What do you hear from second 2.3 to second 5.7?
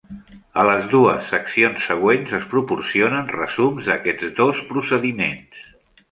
es proporcionen resums d'aquests dos procediments.